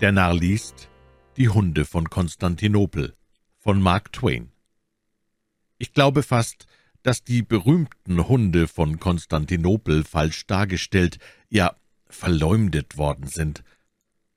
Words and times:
Der 0.00 0.12
Narr 0.12 0.34
liest 0.34 0.88
Die 1.36 1.48
Hunde 1.48 1.84
von 1.84 2.08
Konstantinopel 2.08 3.16
von 3.58 3.82
Mark 3.82 4.12
Twain. 4.12 4.52
Ich 5.76 5.92
glaube 5.92 6.22
fast, 6.22 6.66
dass 7.02 7.24
die 7.24 7.42
berühmten 7.42 8.28
Hunde 8.28 8.68
von 8.68 9.00
Konstantinopel 9.00 10.04
falsch 10.04 10.46
dargestellt, 10.46 11.18
ja 11.48 11.74
verleumdet 12.08 12.96
worden 12.96 13.26
sind. 13.26 13.64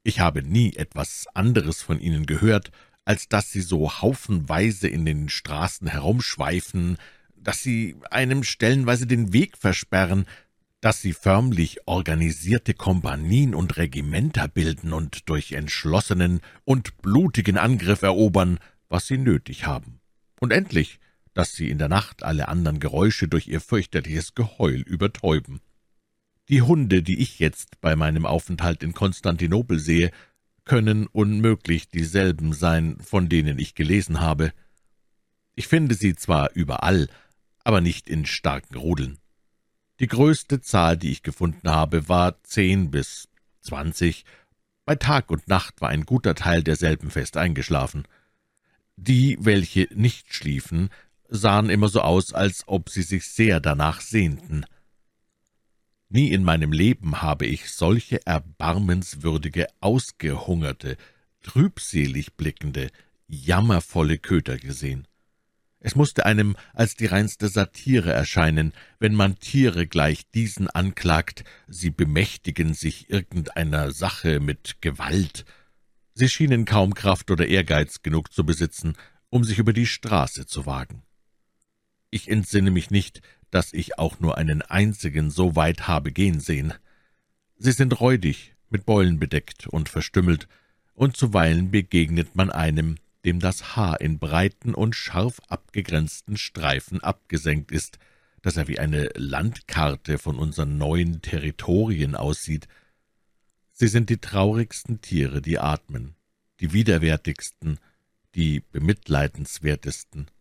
Ich 0.01 0.19
habe 0.19 0.41
nie 0.41 0.73
etwas 0.75 1.27
anderes 1.35 1.83
von 1.83 1.99
ihnen 1.99 2.25
gehört, 2.25 2.71
als 3.05 3.29
dass 3.29 3.51
sie 3.51 3.61
so 3.61 4.01
haufenweise 4.01 4.87
in 4.87 5.05
den 5.05 5.29
Straßen 5.29 5.87
herumschweifen, 5.87 6.97
dass 7.35 7.61
sie 7.61 7.97
einem 8.09 8.43
stellenweise 8.43 9.05
den 9.05 9.31
Weg 9.31 9.59
versperren, 9.59 10.25
dass 10.81 10.99
sie 10.99 11.13
förmlich 11.13 11.87
organisierte 11.87 12.73
Kompanien 12.73 13.53
und 13.53 13.77
Regimenter 13.77 14.47
bilden 14.47 14.93
und 14.93 15.29
durch 15.29 15.51
entschlossenen 15.51 16.41
und 16.65 16.97
blutigen 17.03 17.57
Angriff 17.57 18.01
erobern, 18.01 18.57
was 18.89 19.05
sie 19.05 19.19
nötig 19.19 19.67
haben. 19.67 19.99
Und 20.39 20.51
endlich, 20.51 20.99
dass 21.35 21.53
sie 21.53 21.69
in 21.69 21.77
der 21.77 21.87
Nacht 21.87 22.23
alle 22.23 22.47
anderen 22.47 22.79
Geräusche 22.79 23.27
durch 23.27 23.47
ihr 23.47 23.61
fürchterliches 23.61 24.33
Geheul 24.33 24.81
übertäuben. 24.81 25.61
Die 26.49 26.63
Hunde, 26.63 27.03
die 27.03 27.19
ich 27.19 27.37
jetzt 27.37 27.79
bei 27.79 27.95
meinem 27.95 28.25
Aufenthalt 28.25 28.81
in 28.81 28.93
Konstantinopel 28.93 29.79
sehe, 29.79 30.11
können 30.65 31.05
unmöglich 31.07 31.89
dieselben 31.89 32.53
sein, 32.53 32.97
von 32.99 33.29
denen 33.29 33.59
ich 33.59 33.75
gelesen 33.75 34.19
habe. 34.19 34.51
Ich 35.55 35.67
finde 35.67 35.95
sie 35.95 36.15
zwar 36.15 36.51
überall, 36.53 37.07
aber 37.63 37.81
nicht 37.81 38.09
in 38.09 38.25
starken 38.25 38.75
Rudeln. 38.75 39.20
Die 40.01 40.07
größte 40.07 40.61
Zahl, 40.61 40.97
die 40.97 41.11
ich 41.11 41.21
gefunden 41.21 41.69
habe, 41.69 42.09
war 42.09 42.41
zehn 42.41 42.89
bis 42.89 43.29
zwanzig. 43.61 44.25
Bei 44.83 44.95
Tag 44.95 45.29
und 45.29 45.47
Nacht 45.47 45.79
war 45.79 45.89
ein 45.89 46.07
guter 46.07 46.33
Teil 46.33 46.63
derselben 46.63 47.11
fest 47.11 47.37
eingeschlafen. 47.37 48.07
Die, 48.95 49.37
welche 49.39 49.87
nicht 49.93 50.33
schliefen, 50.33 50.89
sahen 51.29 51.69
immer 51.69 51.87
so 51.87 52.01
aus, 52.01 52.33
als 52.33 52.63
ob 52.67 52.89
sie 52.89 53.03
sich 53.03 53.27
sehr 53.27 53.59
danach 53.59 54.01
sehnten. 54.01 54.65
Nie 56.09 56.31
in 56.31 56.43
meinem 56.43 56.71
Leben 56.71 57.21
habe 57.21 57.45
ich 57.45 57.71
solche 57.71 58.25
erbarmenswürdige, 58.25 59.67
ausgehungerte, 59.81 60.97
trübselig 61.43 62.33
blickende, 62.33 62.89
jammervolle 63.27 64.17
Köter 64.17 64.57
gesehen. 64.57 65.07
Es 65.83 65.95
musste 65.95 66.27
einem 66.27 66.55
als 66.73 66.95
die 66.95 67.07
reinste 67.07 67.47
Satire 67.47 68.13
erscheinen, 68.13 68.71
wenn 68.99 69.15
man 69.15 69.39
Tiere 69.39 69.87
gleich 69.87 70.29
diesen 70.29 70.69
anklagt, 70.69 71.43
sie 71.67 71.89
bemächtigen 71.89 72.75
sich 72.75 73.09
irgendeiner 73.09 73.91
Sache 73.91 74.39
mit 74.39 74.77
Gewalt. 74.81 75.43
Sie 76.13 76.29
schienen 76.29 76.65
kaum 76.65 76.93
Kraft 76.93 77.31
oder 77.31 77.47
Ehrgeiz 77.47 78.03
genug 78.03 78.31
zu 78.31 78.45
besitzen, 78.45 78.93
um 79.29 79.43
sich 79.43 79.57
über 79.57 79.73
die 79.73 79.87
Straße 79.87 80.45
zu 80.45 80.67
wagen. 80.67 81.01
Ich 82.11 82.29
entsinne 82.29 82.69
mich 82.69 82.91
nicht, 82.91 83.23
dass 83.49 83.73
ich 83.73 83.97
auch 83.97 84.19
nur 84.19 84.37
einen 84.37 84.61
einzigen 84.61 85.31
so 85.31 85.55
weit 85.55 85.87
habe 85.87 86.11
gehen 86.11 86.39
sehen. 86.39 86.75
Sie 87.57 87.71
sind 87.71 87.99
räudig, 87.99 88.55
mit 88.69 88.85
Beulen 88.85 89.19
bedeckt 89.19 89.65
und 89.65 89.89
verstümmelt, 89.89 90.47
und 90.93 91.17
zuweilen 91.17 91.71
begegnet 91.71 92.35
man 92.35 92.51
einem, 92.51 92.97
dem 93.25 93.39
das 93.39 93.75
Haar 93.75 94.01
in 94.01 94.19
breiten 94.19 94.73
und 94.73 94.95
scharf 94.95 95.39
abgegrenzten 95.47 96.37
Streifen 96.37 97.01
abgesenkt 97.01 97.71
ist, 97.71 97.99
dass 98.41 98.57
er 98.57 98.67
wie 98.67 98.79
eine 98.79 99.09
Landkarte 99.15 100.17
von 100.17 100.37
unseren 100.37 100.77
neuen 100.77 101.21
Territorien 101.21 102.15
aussieht. 102.15 102.67
Sie 103.71 103.87
sind 103.87 104.09
die 104.09 104.17
traurigsten 104.17 105.01
Tiere, 105.01 105.41
die 105.41 105.59
atmen, 105.59 106.15
die 106.59 106.73
widerwärtigsten, 106.73 107.79
die 108.35 108.61
bemitleidenswertesten. 108.71 110.31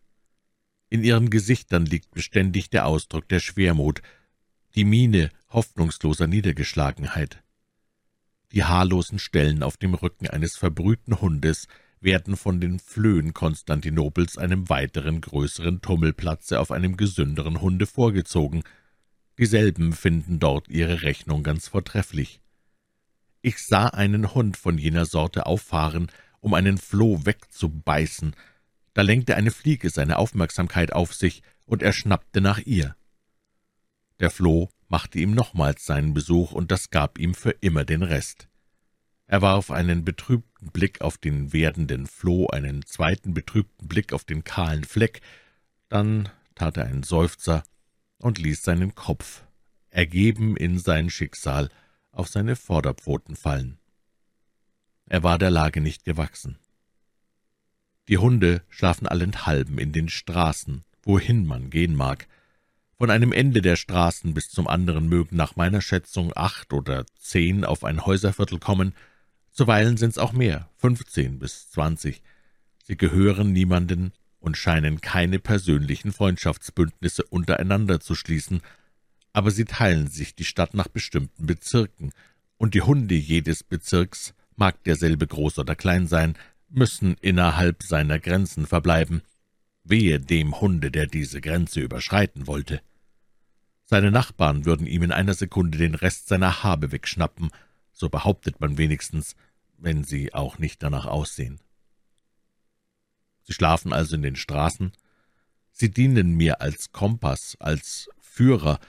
In 0.89 1.03
ihren 1.03 1.29
Gesichtern 1.29 1.85
liegt 1.85 2.11
beständig 2.11 2.69
der 2.69 2.85
Ausdruck 2.85 3.29
der 3.29 3.39
Schwermut, 3.39 4.01
die 4.75 4.85
Miene 4.85 5.29
hoffnungsloser 5.49 6.27
Niedergeschlagenheit. 6.27 7.43
Die 8.51 8.63
haarlosen 8.63 9.19
Stellen 9.19 9.63
auf 9.63 9.77
dem 9.77 9.93
Rücken 9.93 10.27
eines 10.27 10.57
verbrühten 10.57 11.21
Hundes 11.21 11.67
werden 12.01 12.35
von 12.35 12.59
den 12.59 12.79
Flöhen 12.79 13.33
Konstantinopels 13.33 14.37
einem 14.37 14.69
weiteren 14.69 15.21
größeren 15.21 15.81
Tummelplatze 15.81 16.59
auf 16.59 16.71
einem 16.71 16.97
gesünderen 16.97 17.61
Hunde 17.61 17.85
vorgezogen. 17.85 18.63
Dieselben 19.37 19.93
finden 19.93 20.39
dort 20.39 20.67
ihre 20.67 21.03
Rechnung 21.03 21.43
ganz 21.43 21.67
vortrefflich. 21.67 22.41
Ich 23.41 23.65
sah 23.65 23.87
einen 23.87 24.33
Hund 24.33 24.57
von 24.57 24.77
jener 24.77 25.05
Sorte 25.05 25.45
auffahren, 25.45 26.11
um 26.41 26.53
einen 26.53 26.77
Floh 26.77 27.25
wegzubeißen. 27.25 28.35
Da 28.93 29.01
lenkte 29.03 29.35
eine 29.35 29.51
Fliege 29.51 29.89
seine 29.89 30.17
Aufmerksamkeit 30.17 30.93
auf 30.93 31.13
sich, 31.13 31.43
und 31.65 31.81
er 31.81 31.93
schnappte 31.93 32.41
nach 32.41 32.59
ihr. 32.59 32.95
Der 34.19 34.29
Floh 34.29 34.69
machte 34.89 35.19
ihm 35.19 35.33
nochmals 35.33 35.85
seinen 35.85 36.13
Besuch, 36.13 36.51
und 36.51 36.71
das 36.71 36.89
gab 36.89 37.17
ihm 37.17 37.33
für 37.33 37.51
immer 37.61 37.85
den 37.85 38.03
Rest. 38.03 38.50
Er 39.31 39.41
warf 39.41 39.71
einen 39.71 40.03
betrübten 40.03 40.71
Blick 40.71 40.99
auf 40.99 41.17
den 41.17 41.53
werdenden 41.53 42.05
Floh, 42.05 42.47
einen 42.47 42.85
zweiten 42.85 43.33
betrübten 43.33 43.87
Blick 43.87 44.11
auf 44.11 44.25
den 44.25 44.43
kahlen 44.43 44.83
Fleck, 44.83 45.21
dann 45.87 46.27
tat 46.53 46.75
er 46.75 46.83
einen 46.83 47.03
Seufzer 47.03 47.63
und 48.17 48.39
ließ 48.39 48.61
seinen 48.61 48.93
Kopf, 48.93 49.45
ergeben 49.89 50.57
in 50.57 50.79
sein 50.79 51.09
Schicksal, 51.09 51.69
auf 52.11 52.27
seine 52.27 52.57
Vorderpfoten 52.57 53.37
fallen. 53.37 53.77
Er 55.05 55.23
war 55.23 55.37
der 55.37 55.49
Lage 55.49 55.79
nicht 55.79 56.03
gewachsen. 56.03 56.59
Die 58.09 58.17
Hunde 58.17 58.63
schlafen 58.67 59.07
allenthalben 59.07 59.77
in 59.77 59.93
den 59.93 60.09
Straßen, 60.09 60.83
wohin 61.03 61.45
man 61.45 61.69
gehen 61.69 61.95
mag. 61.95 62.27
Von 62.97 63.09
einem 63.09 63.31
Ende 63.31 63.61
der 63.61 63.77
Straßen 63.77 64.33
bis 64.33 64.49
zum 64.49 64.67
anderen 64.67 65.07
mögen 65.07 65.37
nach 65.37 65.55
meiner 65.55 65.79
Schätzung 65.79 66.33
acht 66.35 66.73
oder 66.73 67.05
zehn 67.17 67.63
auf 67.63 67.85
ein 67.85 68.05
Häuserviertel 68.05 68.59
kommen, 68.59 68.93
Zuweilen 69.51 69.97
sind's 69.97 70.17
auch 70.17 70.33
mehr, 70.33 70.69
fünfzehn 70.77 71.39
bis 71.39 71.69
zwanzig. 71.69 72.21
Sie 72.83 72.97
gehören 72.97 73.51
niemanden 73.51 74.13
und 74.39 74.57
scheinen 74.57 75.01
keine 75.01 75.39
persönlichen 75.39 76.11
Freundschaftsbündnisse 76.11 77.23
untereinander 77.23 77.99
zu 77.99 78.15
schließen, 78.15 78.61
aber 79.33 79.51
sie 79.51 79.65
teilen 79.65 80.07
sich 80.07 80.35
die 80.35 80.45
Stadt 80.45 80.73
nach 80.73 80.87
bestimmten 80.87 81.45
Bezirken, 81.45 82.11
und 82.57 82.73
die 82.73 82.81
Hunde 82.81 83.15
jedes 83.15 83.63
Bezirks, 83.63 84.33
mag 84.55 84.83
derselbe 84.83 85.25
groß 85.25 85.59
oder 85.59 85.75
klein 85.75 86.07
sein, 86.07 86.37
müssen 86.69 87.15
innerhalb 87.21 87.81
seiner 87.83 88.19
Grenzen 88.19 88.67
verbleiben. 88.67 89.21
Wehe 89.83 90.19
dem 90.19 90.61
Hunde, 90.61 90.91
der 90.91 91.07
diese 91.07 91.41
Grenze 91.41 91.81
überschreiten 91.81 92.45
wollte. 92.45 92.81
Seine 93.85 94.11
Nachbarn 94.11 94.65
würden 94.65 94.85
ihm 94.85 95.03
in 95.03 95.11
einer 95.11 95.33
Sekunde 95.33 95.77
den 95.77 95.95
Rest 95.95 96.27
seiner 96.27 96.63
Habe 96.63 96.91
wegschnappen, 96.91 97.49
so 97.91 98.09
behauptet 98.09 98.59
man 98.59 98.77
wenigstens, 98.77 99.35
wenn 99.77 100.03
sie 100.03 100.33
auch 100.33 100.59
nicht 100.59 100.83
danach 100.83 101.05
aussehen. 101.05 101.59
Sie 103.43 103.53
schlafen 103.53 103.93
also 103.93 104.15
in 104.15 104.21
den 104.21 104.35
Straßen, 104.35 104.91
sie 105.71 105.89
dienen 105.89 106.35
mir 106.35 106.61
als 106.61 106.91
Kompass, 106.91 107.57
als 107.59 108.09
Führer, 108.19 108.79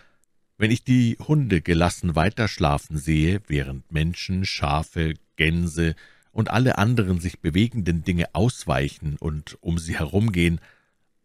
wenn 0.58 0.70
ich 0.70 0.84
die 0.84 1.16
Hunde 1.18 1.60
gelassen 1.60 2.14
weiterschlafen 2.14 2.96
sehe, 2.96 3.40
während 3.46 3.90
Menschen, 3.90 4.44
Schafe, 4.44 5.14
Gänse 5.36 5.96
und 6.30 6.50
alle 6.50 6.78
anderen 6.78 7.20
sich 7.20 7.40
bewegenden 7.40 8.04
Dinge 8.04 8.34
ausweichen 8.34 9.16
und 9.18 9.58
um 9.60 9.78
sie 9.78 9.98
herumgehen, 9.98 10.60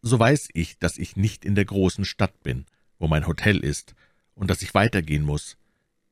so 0.02 0.20
weiß 0.20 0.50
ich, 0.54 0.80
dass 0.80 0.98
ich 0.98 1.16
nicht 1.16 1.46
in 1.46 1.56
der 1.56 1.66
großen 1.66 2.06
Stadt 2.06 2.42
bin, 2.44 2.66
wo 3.00 3.08
mein 3.08 3.28
Hotel 3.28 3.58
ist, 3.58 3.94
und 4.34 4.50
dass 4.50 4.62
ich 4.62 4.74
weitergehen 4.74 5.24
muss, 5.24 5.58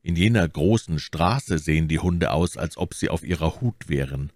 in 0.06 0.14
jener 0.14 0.46
großen 0.46 1.00
Straße 1.00 1.58
sehen 1.58 1.88
die 1.88 1.98
Hunde 1.98 2.30
aus, 2.30 2.56
als 2.56 2.76
ob 2.76 2.94
sie 2.94 3.08
auf 3.08 3.24
ihrer 3.24 3.60
Hut 3.60 3.88
wären. 3.88 4.30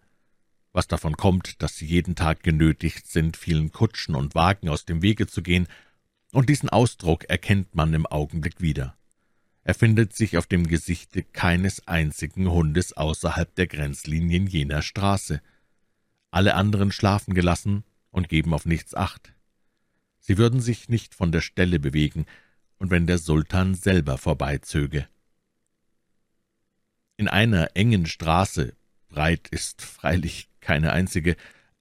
Was 0.72 0.88
davon 0.88 1.16
kommt, 1.16 1.62
dass 1.62 1.76
sie 1.76 1.86
jeden 1.86 2.16
Tag 2.16 2.42
genötigt 2.42 3.06
sind, 3.06 3.36
vielen 3.36 3.70
Kutschen 3.70 4.16
und 4.16 4.34
Wagen 4.34 4.68
aus 4.68 4.84
dem 4.84 5.00
Wege 5.00 5.28
zu 5.28 5.42
gehen, 5.42 5.68
und 6.32 6.48
diesen 6.48 6.70
Ausdruck 6.70 7.22
erkennt 7.30 7.76
man 7.76 7.94
im 7.94 8.04
Augenblick 8.04 8.60
wieder. 8.60 8.96
Er 9.62 9.74
findet 9.74 10.12
sich 10.12 10.36
auf 10.38 10.48
dem 10.48 10.66
Gesichte 10.66 11.22
keines 11.22 11.86
einzigen 11.86 12.50
Hundes 12.50 12.92
außerhalb 12.92 13.54
der 13.54 13.68
Grenzlinien 13.68 14.48
jener 14.48 14.82
Straße. 14.82 15.40
Alle 16.32 16.56
anderen 16.56 16.90
schlafen 16.90 17.32
gelassen 17.32 17.84
und 18.10 18.28
geben 18.28 18.54
auf 18.54 18.66
nichts 18.66 18.96
Acht. 18.96 19.34
Sie 20.18 20.36
würden 20.36 20.60
sich 20.60 20.88
nicht 20.88 21.14
von 21.14 21.30
der 21.30 21.42
Stelle 21.42 21.78
bewegen, 21.78 22.26
und 22.78 22.90
wenn 22.90 23.06
der 23.06 23.18
Sultan 23.18 23.76
selber 23.76 24.18
vorbeizöge. 24.18 25.06
In 27.20 27.28
einer 27.28 27.76
engen 27.76 28.06
Straße, 28.06 28.72
breit 29.10 29.48
ist 29.50 29.82
freilich 29.82 30.48
keine 30.62 30.94
einzige, 30.94 31.36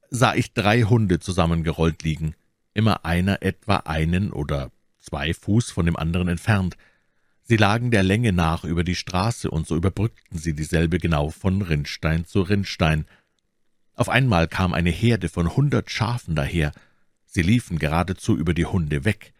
sah 0.09 0.35
ich 0.35 0.51
drei 0.51 0.81
Hunde 0.81 1.21
zusammengerollt 1.21 2.03
liegen, 2.03 2.35
immer 2.73 3.05
einer 3.05 3.41
etwa 3.41 3.77
einen 3.77 4.33
oder 4.33 4.69
zwei 4.97 5.33
Fuß 5.33 5.71
von 5.71 5.85
dem 5.85 5.95
anderen 5.95 6.27
entfernt. 6.27 6.75
Sie 7.41 7.55
lagen 7.55 7.89
der 7.89 8.03
Länge 8.03 8.33
nach 8.33 8.65
über 8.65 8.83
die 8.83 8.97
Straße, 8.97 9.49
und 9.49 9.65
so 9.65 9.77
überbrückten 9.77 10.37
sie 10.37 10.53
dieselbe 10.53 10.97
genau 10.97 11.29
von 11.29 11.61
Rinnstein 11.61 12.25
zu 12.25 12.41
Rinnstein. 12.41 13.05
Auf 13.93 14.09
einmal 14.09 14.49
kam 14.49 14.73
eine 14.73 14.91
Herde 14.91 15.29
von 15.29 15.55
hundert 15.55 15.89
Schafen 15.89 16.35
daher. 16.35 16.73
Sie 17.25 17.43
liefen 17.43 17.79
geradezu 17.79 18.35
über 18.35 18.53
die 18.53 18.65
Hunde 18.65 19.05
weg. 19.05 19.31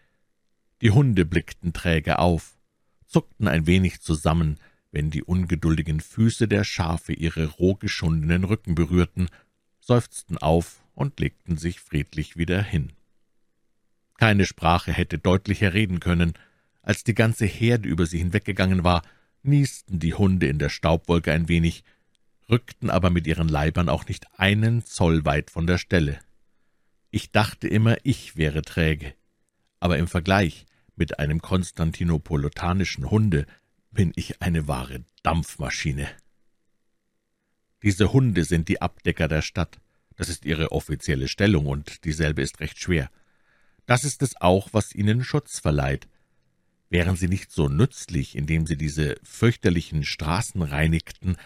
Die 0.81 0.91
Hunde 0.91 1.25
blickten 1.25 1.73
träge 1.73 2.19
auf, 2.19 2.57
zuckten 3.05 3.49
ein 3.49 3.67
wenig 3.67 3.99
zusammen, 3.99 4.61
wenn 4.91 5.11
die 5.11 5.23
ungeduldigen 5.23 5.99
Füße 5.99 6.47
der 6.47 6.63
Schafe 6.63 7.13
ihre 7.13 7.45
roh 7.45 7.75
geschundenen 7.75 8.43
Rücken 8.43 8.75
berührten, 8.75 9.27
seufzten 9.79 10.37
auf 10.37 10.83
und 10.93 11.19
legten 11.19 11.57
sich 11.57 11.79
friedlich 11.79 12.37
wieder 12.37 12.61
hin. 12.61 12.93
Keine 14.17 14.45
Sprache 14.45 14.91
hätte 14.91 15.17
deutlicher 15.17 15.73
reden 15.73 15.99
können, 15.99 16.33
als 16.81 17.03
die 17.03 17.13
ganze 17.13 17.45
Herde 17.45 17.87
über 17.87 18.05
sie 18.05 18.17
hinweggegangen 18.17 18.83
war, 18.83 19.03
niesten 19.43 19.99
die 19.99 20.13
Hunde 20.13 20.47
in 20.47 20.59
der 20.59 20.69
Staubwolke 20.69 21.31
ein 21.31 21.47
wenig, 21.47 21.83
rückten 22.49 22.89
aber 22.89 23.09
mit 23.09 23.27
ihren 23.27 23.47
Leibern 23.47 23.89
auch 23.89 24.07
nicht 24.07 24.27
einen 24.37 24.83
Zoll 24.83 25.23
weit 25.25 25.51
von 25.51 25.67
der 25.67 25.77
Stelle. 25.77 26.19
Ich 27.11 27.31
dachte 27.31 27.67
immer, 27.67 27.97
ich 28.03 28.35
wäre 28.35 28.61
träge, 28.61 29.13
aber 29.79 29.97
im 29.97 30.07
Vergleich 30.07 30.65
mit 30.95 31.19
einem 31.19 31.41
konstantinopolitanischen 31.41 33.09
Hunde 33.09 33.45
bin 33.91 34.11
ich 34.15 34.41
eine 34.41 34.67
wahre 34.67 35.03
Dampfmaschine. 35.23 36.09
Diese 37.81 38.11
Hunde 38.13 38.43
sind 38.43 38.67
die 38.67 38.81
Abdecker 38.81 39.27
der 39.27 39.41
Stadt. 39.41 39.79
Das 40.15 40.29
ist 40.29 40.45
ihre 40.45 40.71
offizielle 40.71 41.27
Stellung, 41.27 41.65
und 41.65 42.03
dieselbe 42.03 42.41
ist 42.41 42.59
recht 42.59 42.77
schwer. 42.77 43.09
Das 43.85 44.03
ist 44.03 44.21
es 44.21 44.39
auch, 44.41 44.69
was 44.73 44.93
ihnen 44.93 45.23
Schutz 45.23 45.59
verleiht. 45.59 46.07
Wären 46.89 47.15
sie 47.15 47.27
nicht 47.27 47.51
so 47.51 47.69
nützlich, 47.69 48.35
indem 48.35 48.67
sie 48.67 48.75
diese 48.75 49.15
fürchterlichen 49.23 50.03
Straßen 50.03 50.61
reinigten, 50.61 51.37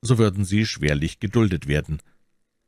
so 0.00 0.18
würden 0.18 0.44
sie 0.44 0.66
schwerlich 0.66 1.20
geduldet 1.20 1.68
werden. 1.68 2.00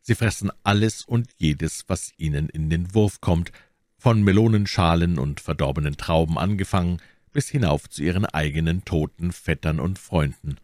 Sie 0.03 0.15
fressen 0.15 0.51
alles 0.63 1.05
und 1.05 1.31
jedes, 1.39 1.85
was 1.89 2.13
ihnen 2.19 2.49
in 2.49 2.69
den 2.69 2.95
Wurf 2.95 3.21
kommt, 3.21 3.53
von 3.97 4.23
Melonenschalen 4.23 5.19
und 5.19 5.41
verdorbenen 5.41 5.97
Trauben 5.97 6.37
angefangen, 6.37 7.01
bis 7.35 7.49
hinauf 7.49 7.91
zu 7.91 8.03
ihren 8.03 8.25
eigenen 8.25 8.85
toten 8.87 9.33
Vettern 9.33 9.81
und 9.81 9.99
Freunden. 9.99 10.57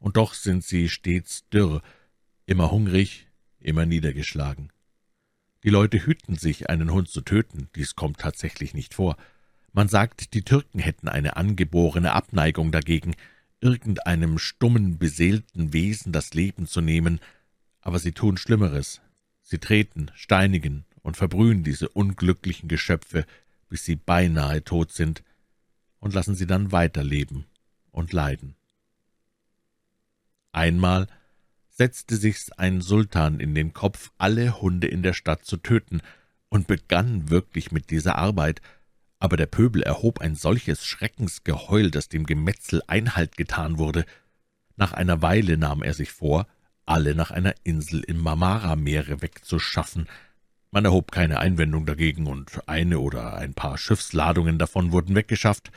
Und 0.00 0.16
doch 0.16 0.34
sind 0.34 0.64
sie 0.64 0.88
stets 0.88 1.48
dürr, 1.50 1.82
immer 2.46 2.72
hungrig, 2.72 3.28
immer 3.60 3.86
niedergeschlagen. 3.86 4.72
Die 5.64 5.70
Leute 5.70 6.04
hüten 6.06 6.36
sich, 6.36 6.70
einen 6.70 6.90
Hund 6.90 7.08
zu 7.08 7.20
töten, 7.20 7.68
dies 7.76 7.94
kommt 7.94 8.18
tatsächlich 8.18 8.72
nicht 8.72 8.94
vor. 8.94 9.16
Man 9.72 9.88
sagt, 9.88 10.32
die 10.32 10.42
Türken 10.42 10.78
hätten 10.78 11.08
eine 11.08 11.36
angeborene 11.36 12.12
Abneigung 12.12 12.72
dagegen, 12.72 13.14
irgendeinem 13.60 14.38
stummen, 14.38 14.98
beseelten 14.98 15.74
Wesen 15.74 16.12
das 16.12 16.32
Leben 16.32 16.66
zu 16.66 16.80
nehmen, 16.80 17.20
aber 17.80 17.98
sie 17.98 18.12
tun 18.12 18.38
Schlimmeres. 18.38 19.02
Sie 19.42 19.58
treten, 19.58 20.10
steinigen 20.14 20.86
und 21.02 21.18
verbrühen 21.18 21.64
diese 21.64 21.90
unglücklichen 21.90 22.68
Geschöpfe, 22.68 23.26
bis 23.68 23.84
sie 23.84 23.96
beinahe 23.96 24.64
tot 24.64 24.92
sind, 24.92 25.22
und 26.00 26.14
lassen 26.14 26.34
sie 26.34 26.46
dann 26.46 26.72
weiterleben 26.72 27.46
und 27.90 28.12
leiden. 28.12 28.54
Einmal 30.52 31.06
setzte 31.68 32.16
sich's 32.16 32.50
ein 32.52 32.80
Sultan 32.80 33.40
in 33.40 33.54
den 33.54 33.72
Kopf, 33.72 34.10
alle 34.18 34.60
Hunde 34.60 34.88
in 34.88 35.02
der 35.02 35.12
Stadt 35.12 35.44
zu 35.44 35.56
töten, 35.56 36.00
und 36.50 36.66
begann 36.66 37.30
wirklich 37.30 37.72
mit 37.72 37.90
dieser 37.90 38.16
Arbeit, 38.16 38.62
aber 39.18 39.36
der 39.36 39.46
Pöbel 39.46 39.82
erhob 39.82 40.20
ein 40.20 40.34
solches 40.34 40.84
Schreckensgeheul, 40.86 41.90
dass 41.90 42.08
dem 42.08 42.24
Gemetzel 42.24 42.82
Einhalt 42.86 43.36
getan 43.36 43.78
wurde. 43.78 44.04
Nach 44.76 44.92
einer 44.92 45.22
Weile 45.22 45.58
nahm 45.58 45.82
er 45.82 45.94
sich 45.94 46.10
vor, 46.10 46.46
alle 46.86 47.14
nach 47.14 47.30
einer 47.30 47.54
Insel 47.64 48.00
im 48.00 48.18
Marmara-Meere 48.18 49.20
wegzuschaffen. 49.20 50.08
Man 50.70 50.84
erhob 50.84 51.12
keine 51.12 51.38
Einwendung 51.38 51.84
dagegen, 51.84 52.26
und 52.26 52.66
eine 52.66 53.00
oder 53.00 53.34
ein 53.34 53.54
paar 53.54 53.76
Schiffsladungen 53.76 54.58
davon 54.58 54.92
wurden 54.92 55.14
weggeschafft. 55.14 55.70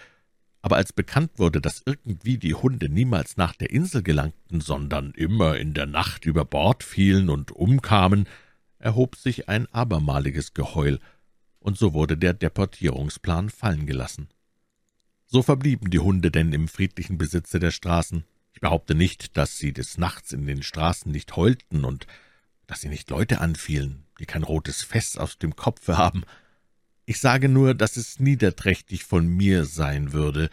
Aber 0.62 0.76
als 0.76 0.94
bekannt 0.94 1.32
wurde, 1.38 1.60
dass 1.60 1.82
irgendwie 1.86 2.38
die 2.38 2.54
Hunde 2.54 2.88
niemals 2.88 3.36
nach 3.38 3.56
der 3.56 3.72
Insel 3.72 4.04
gelangten, 4.04 4.62
sondern 4.62 5.12
immer 5.12 5.58
in 5.58 5.74
der 5.74 5.88
Nacht 5.88 6.26
über 6.26 6.46
Bord 6.46 6.84
fielen 6.84 7.30
und 7.30 7.52
umkamen, 7.52 8.28
erhob 8.78 9.16
sich 9.16 9.50
ein 9.50 9.68
abermaliges 9.74 10.54
Geheul, 10.54 11.00
und 11.60 11.78
so 11.78 11.94
wurde 11.94 12.18
der 12.18 12.34
Deportierungsplan 12.34 13.50
fallen 13.50 13.86
gelassen. 13.86 14.30
So 15.28 15.44
verblieben 15.44 15.90
die 15.92 16.00
Hunde 16.00 16.32
denn 16.32 16.52
im 16.52 16.68
friedlichen 16.68 17.18
Besitze 17.18 17.60
der 17.60 17.72
Straßen. 17.72 18.26
Ich 18.54 18.60
behaupte 18.60 18.96
nicht, 18.96 19.38
dass 19.38 19.58
sie 19.58 19.72
des 19.72 19.98
Nachts 19.98 20.34
in 20.34 20.46
den 20.46 20.64
Straßen 20.64 21.12
nicht 21.12 21.36
heulten 21.36 21.86
und 21.86 22.06
dass 22.68 22.82
sie 22.82 22.90
nicht 22.90 23.10
Leute 23.10 23.42
anfielen, 23.42 24.06
die 24.20 24.26
kein 24.26 24.44
rotes 24.44 24.84
Fest 24.84 25.20
aus 25.20 25.38
dem 25.38 25.56
Kopfe 25.56 25.98
haben. 25.98 26.24
Ich 27.06 27.20
sage 27.20 27.50
nur, 27.50 27.74
dass 27.74 27.98
es 27.98 28.20
niederträchtig 28.20 29.04
von 29.04 29.28
mir 29.28 29.66
sein 29.66 30.14
würde, 30.14 30.50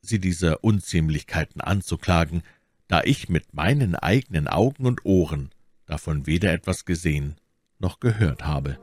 sie 0.00 0.18
dieser 0.18 0.64
Unziemlichkeiten 0.64 1.60
anzuklagen, 1.60 2.42
da 2.88 3.02
ich 3.04 3.28
mit 3.28 3.54
meinen 3.54 3.94
eigenen 3.94 4.48
Augen 4.48 4.86
und 4.86 5.04
Ohren 5.04 5.50
davon 5.86 6.26
weder 6.26 6.52
etwas 6.52 6.84
gesehen 6.84 7.36
noch 7.78 8.00
gehört 8.00 8.44
habe. 8.44 8.78